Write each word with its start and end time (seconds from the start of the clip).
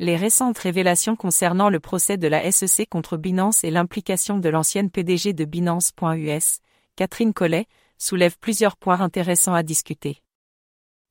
Les 0.00 0.16
récentes 0.16 0.58
révélations 0.58 1.14
concernant 1.14 1.68
le 1.68 1.78
procès 1.78 2.16
de 2.16 2.26
la 2.26 2.50
SEC 2.50 2.88
contre 2.88 3.16
Binance 3.16 3.62
et 3.62 3.70
l'implication 3.70 4.38
de 4.38 4.48
l'ancienne 4.48 4.90
PDG 4.90 5.34
de 5.34 5.44
Binance.us, 5.44 6.58
Catherine 6.96 7.32
Collet, 7.32 7.66
soulèvent 7.96 8.38
plusieurs 8.38 8.76
points 8.76 9.00
intéressants 9.00 9.54
à 9.54 9.62
discuter. 9.62 10.20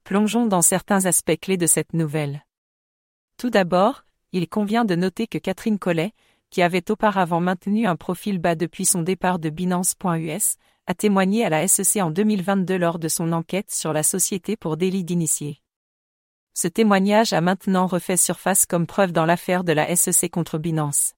Plongeons 0.04 0.48
dans 0.48 0.62
certains 0.62 1.06
aspects 1.06 1.40
clés 1.40 1.56
de 1.56 1.66
cette 1.66 1.94
nouvelle. 1.94 2.46
Tout 3.38 3.50
d'abord, 3.50 4.04
il 4.34 4.50
convient 4.50 4.84
de 4.84 4.96
noter 4.96 5.28
que 5.28 5.38
Catherine 5.38 5.80
Collet, 5.80 6.12
qui 6.50 6.62
avait 6.62 6.92
auparavant 6.92 7.40
maintenu 7.40 7.88
un 7.88 7.96
profil 7.96 8.38
bas 8.38 8.56
depuis 8.56 8.86
son 8.86 9.02
départ 9.02 9.40
de 9.40 9.50
Binance.us, 9.50 10.58
a 10.88 10.94
témoigné 10.94 11.46
à 11.46 11.50
la 11.50 11.66
SEC 11.70 12.04
en 12.04 12.12
2022 12.12 12.78
lors 12.78 13.00
de 13.00 13.08
son 13.08 13.32
enquête 13.32 13.72
sur 13.72 13.94
la 13.94 14.04
société 14.04 14.58
pour 14.58 14.76
délit 14.76 15.06
d'initié. 15.06 15.63
Ce 16.56 16.68
témoignage 16.68 17.34
a 17.34 17.42
maintenant 17.42 17.88
refait 17.88 18.16
surface 18.16 18.68
comme 18.68 18.86
preuve 18.86 19.12
dans 19.12 19.26
l'affaire 19.26 19.64
de 19.64 19.74
la 19.74 19.96
SEC 19.96 20.30
contre 20.30 20.60
Binance. 20.60 21.16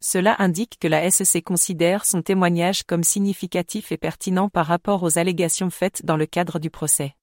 Cela 0.00 0.34
indique 0.40 0.78
que 0.80 0.88
la 0.88 1.08
SEC 1.08 1.44
considère 1.44 2.04
son 2.04 2.20
témoignage 2.20 2.82
comme 2.82 3.04
significatif 3.04 3.92
et 3.92 3.96
pertinent 3.96 4.48
par 4.48 4.66
rapport 4.66 5.04
aux 5.04 5.18
allégations 5.18 5.70
faites 5.70 6.04
dans 6.04 6.16
le 6.16 6.26
cadre 6.26 6.58
du 6.58 6.68
procès. 6.68 7.14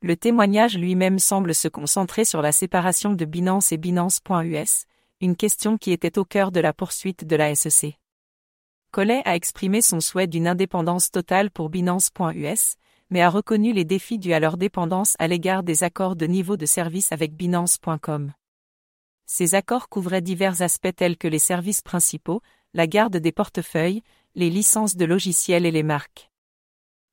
Le 0.00 0.16
témoignage 0.16 0.76
lui-même 0.76 1.20
semble 1.20 1.54
se 1.54 1.68
concentrer 1.68 2.24
sur 2.24 2.42
la 2.42 2.50
séparation 2.50 3.12
de 3.12 3.24
Binance 3.24 3.70
et 3.70 3.76
Binance.us, 3.76 4.86
une 5.20 5.36
question 5.36 5.78
qui 5.78 5.92
était 5.92 6.18
au 6.18 6.24
cœur 6.24 6.50
de 6.50 6.58
la 6.58 6.72
poursuite 6.72 7.24
de 7.24 7.36
la 7.36 7.54
SEC. 7.54 7.98
Collet 8.90 9.22
a 9.24 9.36
exprimé 9.36 9.80
son 9.80 10.00
souhait 10.00 10.26
d'une 10.26 10.48
indépendance 10.48 11.12
totale 11.12 11.52
pour 11.52 11.70
Binance.us, 11.70 12.76
mais 13.12 13.20
a 13.20 13.28
reconnu 13.28 13.74
les 13.74 13.84
défis 13.84 14.18
dus 14.18 14.32
à 14.32 14.40
leur 14.40 14.56
dépendance 14.56 15.16
à 15.18 15.28
l'égard 15.28 15.62
des 15.62 15.84
accords 15.84 16.16
de 16.16 16.24
niveau 16.24 16.56
de 16.56 16.64
service 16.64 17.12
avec 17.12 17.34
Binance.com. 17.36 18.32
Ces 19.26 19.54
accords 19.54 19.90
couvraient 19.90 20.22
divers 20.22 20.62
aspects 20.62 20.96
tels 20.96 21.18
que 21.18 21.28
les 21.28 21.38
services 21.38 21.82
principaux, 21.82 22.40
la 22.72 22.86
garde 22.86 23.18
des 23.18 23.30
portefeuilles, 23.30 24.02
les 24.34 24.48
licences 24.48 24.96
de 24.96 25.04
logiciels 25.04 25.66
et 25.66 25.70
les 25.70 25.82
marques. 25.82 26.30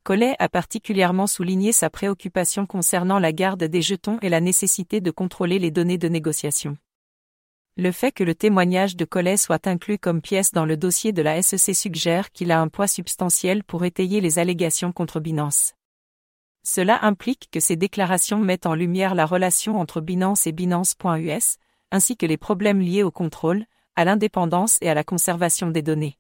Collet 0.03 0.37
a 0.39 0.47
particulièrement 0.47 1.27
souligné 1.27 1.73
sa 1.73 1.89
préoccupation 1.89 2.65
concernant 2.65 3.19
la 3.19 3.33
garde 3.33 3.65
des 3.65 3.81
jetons 3.81 4.19
et 4.21 4.29
la 4.29 4.39
nécessité 4.39 5.01
de 5.01 5.11
contrôler 5.11 5.59
les 5.59 5.69
données 5.69 5.97
de 5.97 6.07
négociation. 6.07 6.77
Le 7.75 7.91
fait 7.91 8.13
que 8.13 8.23
le 8.23 8.35
témoignage 8.35 8.95
de 8.95 9.03
Collet 9.03 9.35
soit 9.35 9.67
inclus 9.67 9.99
comme 9.99 10.21
pièce 10.21 10.53
dans 10.53 10.65
le 10.65 10.77
dossier 10.77 11.11
de 11.11 11.21
la 11.21 11.41
SEC 11.41 11.75
suggère 11.75 12.31
qu'il 12.31 12.51
a 12.51 12.61
un 12.61 12.69
poids 12.69 12.87
substantiel 12.87 13.65
pour 13.65 13.83
étayer 13.83 14.21
les 14.21 14.39
allégations 14.39 14.93
contre 14.93 15.19
Binance. 15.19 15.73
Cela 16.71 17.03
implique 17.03 17.49
que 17.51 17.59
ces 17.59 17.75
déclarations 17.75 18.37
mettent 18.37 18.67
en 18.67 18.75
lumière 18.75 19.15
la 19.15 19.25
relation 19.25 19.79
entre 19.79 20.01
Binance 20.01 20.45
et 20.45 20.51
Binance.us, 20.51 21.57
ainsi 21.89 22.15
que 22.15 22.27
les 22.27 22.37
problèmes 22.37 22.79
liés 22.79 23.01
au 23.01 23.09
contrôle, 23.09 23.65
à 23.95 24.05
l'indépendance 24.05 24.77
et 24.81 24.87
à 24.87 24.93
la 24.93 25.03
conservation 25.03 25.71
des 25.71 25.81
données. 25.81 26.19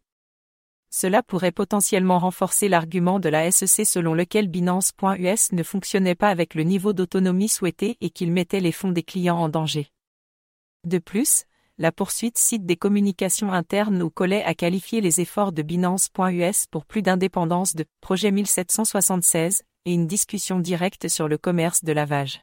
Cela 0.89 1.21
pourrait 1.21 1.51
potentiellement 1.51 2.17
renforcer 2.17 2.67
l'argument 2.67 3.19
de 3.19 3.29
la 3.29 3.51
SEC 3.51 3.85
selon 3.85 4.15
lequel 4.15 4.47
Binance.us 4.47 5.51
ne 5.51 5.61
fonctionnait 5.61 6.15
pas 6.15 6.29
avec 6.29 6.55
le 6.55 6.63
niveau 6.63 6.93
d'autonomie 6.93 7.47
souhaité 7.47 7.97
et 8.01 8.09
qu'il 8.09 8.31
mettait 8.31 8.59
les 8.59 8.71
fonds 8.71 8.91
des 8.91 9.03
clients 9.03 9.37
en 9.37 9.49
danger. 9.49 9.91
De 10.83 10.97
plus, 10.97 11.43
la 11.77 11.91
poursuite 11.91 12.39
cite 12.39 12.65
des 12.65 12.75
communications 12.75 13.53
internes 13.53 14.01
où 14.01 14.09
Collet 14.09 14.43
a 14.43 14.55
qualifié 14.55 14.99
les 14.99 15.21
efforts 15.21 15.51
de 15.51 15.61
Binance.us 15.61 16.65
pour 16.71 16.85
plus 16.87 17.03
d'indépendance 17.03 17.75
de 17.75 17.85
projet 18.01 18.31
1776, 18.31 19.61
et 19.85 19.93
une 19.93 20.07
discussion 20.07 20.59
directe 20.59 21.07
sur 21.07 21.27
le 21.27 21.37
commerce 21.37 21.83
de 21.83 21.91
lavage. 21.91 22.41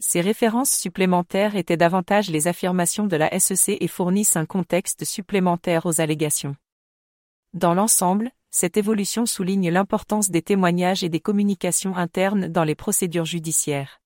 Ces 0.00 0.20
références 0.20 0.72
supplémentaires 0.72 1.56
étaient 1.56 1.76
davantage 1.76 2.30
les 2.30 2.48
affirmations 2.48 3.06
de 3.06 3.16
la 3.16 3.38
SEC 3.38 3.76
et 3.80 3.88
fournissent 3.88 4.36
un 4.36 4.46
contexte 4.46 5.04
supplémentaire 5.04 5.86
aux 5.86 6.00
allégations. 6.00 6.56
Dans 7.52 7.74
l'ensemble, 7.74 8.30
cette 8.50 8.76
évolution 8.76 9.26
souligne 9.26 9.70
l'importance 9.70 10.30
des 10.30 10.42
témoignages 10.42 11.04
et 11.04 11.08
des 11.08 11.20
communications 11.20 11.96
internes 11.96 12.48
dans 12.48 12.64
les 12.64 12.74
procédures 12.74 13.24
judiciaires. 13.24 14.00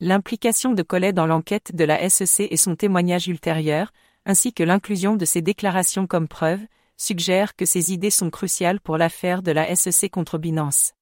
L'implication 0.00 0.72
de 0.72 0.82
Collet 0.82 1.12
dans 1.12 1.26
l'enquête 1.26 1.74
de 1.74 1.84
la 1.84 2.08
SEC 2.08 2.48
et 2.50 2.56
son 2.56 2.74
témoignage 2.74 3.28
ultérieur, 3.28 3.92
ainsi 4.24 4.52
que 4.52 4.64
l'inclusion 4.64 5.16
de 5.16 5.24
ces 5.24 5.42
déclarations 5.42 6.06
comme 6.06 6.28
preuve, 6.28 6.60
suggèrent 6.96 7.56
que 7.56 7.66
ces 7.66 7.92
idées 7.92 8.10
sont 8.10 8.30
cruciales 8.30 8.80
pour 8.80 8.96
l'affaire 8.98 9.42
de 9.42 9.52
la 9.52 9.74
SEC 9.74 10.10
contre 10.10 10.38
Binance. 10.38 10.92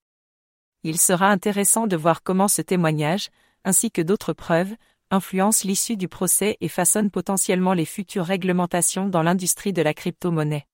Il 0.83 0.99
sera 0.99 1.29
intéressant 1.29 1.87
de 1.87 1.97
voir 1.97 2.23
comment 2.23 2.49
ce 2.49 2.63
témoignage, 2.63 3.29
ainsi 3.65 3.91
que 3.91 4.01
d'autres 4.01 4.33
preuves, 4.33 4.75
influencent 5.11 5.69
l'issue 5.69 5.97
du 5.97 6.09
procès 6.09 6.57
et 6.61 6.69
façonnent 6.69 7.11
potentiellement 7.11 7.75
les 7.75 7.85
futures 7.85 8.25
réglementations 8.25 9.07
dans 9.07 9.23
l'industrie 9.23 9.75
de 9.75 9.83
la 9.83 9.93
crypto-monnaie. 9.93 10.67